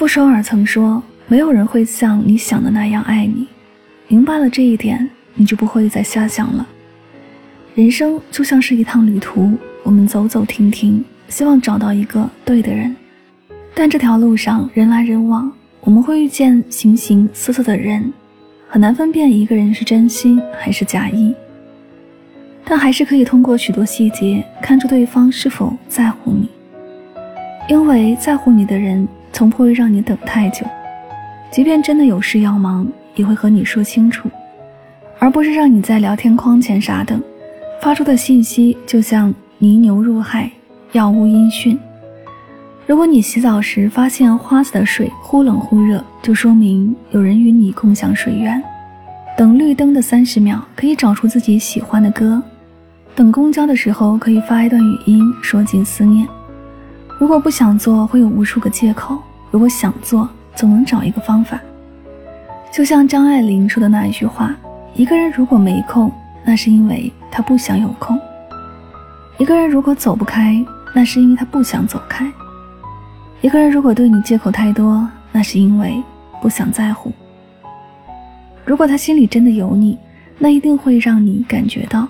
[0.00, 3.46] 傅首尔曾说：“没有人会像你想的那样爱你。”
[4.08, 6.66] 明白了这一点，你就不会再瞎想了。
[7.74, 9.52] 人生就像是一趟旅途，
[9.82, 12.96] 我们走走停停，希望找到一个对的人。
[13.74, 15.52] 但这条路上人来人往，
[15.82, 18.10] 我们会遇见形形色色的人，
[18.70, 21.34] 很难分辨一个人是真心还是假意。
[22.64, 26.48] 但还是可以通过许多细节看出对方是否在乎你，
[27.68, 30.66] 因为在乎你的人从不会让你等太久，
[31.50, 34.28] 即便真的有事要忙，也会和你说清楚，
[35.18, 37.20] 而不是让你在聊天框前傻等，
[37.80, 40.50] 发出的信息就像泥牛入海，
[40.92, 41.78] 杳无音讯。
[42.86, 48.60] 如果你洗澡时发现花子的水忽冷忽热，就说明有人与你共享水源。
[49.38, 52.42] 等绿灯的三十秒，可以找出自己喜欢的歌；
[53.14, 56.26] 等公交的时候，可以发一段语音说尽思念。
[57.20, 59.14] 如果不想做，会有无数个借口；
[59.50, 61.60] 如果想做，总能找一个方法。
[62.72, 64.56] 就像张爱玲说的那一句话
[64.96, 66.10] ：“一个人如果没空，
[66.46, 68.16] 那是因为他不想有空；
[69.36, 72.24] 一个人如果走不开，那是因为他不想走开；
[73.42, 76.02] 一个人如果对你借口太多，那是因为
[76.40, 77.12] 不想在乎。”
[78.64, 79.98] 如果他心里真的有你，
[80.38, 82.08] 那一定会让你感觉到，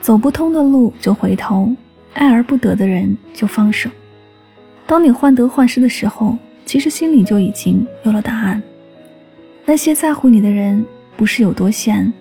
[0.00, 1.72] 走不通的路就回头，
[2.16, 3.88] 爱而不得的人就放手。
[4.86, 8.60] 当你患得患失的时候，其实心里就已经有了答案。
[9.64, 10.84] 那些在乎你的人，
[11.16, 12.12] 不是有多闲，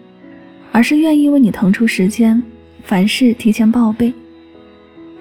[0.72, 2.42] 而是愿意为你腾出时间，
[2.84, 4.14] 凡事提前报备。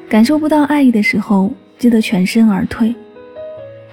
[0.09, 2.95] 感受不到爱意的时候，记得全身而退。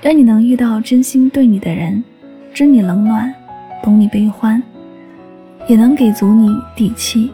[0.04, 2.04] 愿你能遇到真心对你的人，
[2.54, 3.34] 知你冷暖。
[3.84, 4.62] 懂你悲欢，
[5.68, 7.32] 也能给足你底气。